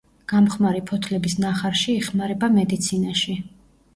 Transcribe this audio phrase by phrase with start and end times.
[0.31, 3.37] გამხმარი ფოთლების ნახარში იხმარება მედიცინაში.